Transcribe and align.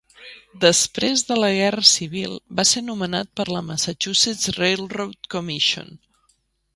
Després 0.63 1.23
de 1.27 1.35
la 1.41 1.49
Guerra 1.57 1.83
Civil, 1.89 2.33
va 2.59 2.65
ser 2.69 2.83
nomenat 2.87 3.29
per 3.41 3.45
a 3.47 3.53
la 3.57 3.61
Massachusetts 3.67 4.49
Railroad 4.57 5.31
Commission. 5.35 5.93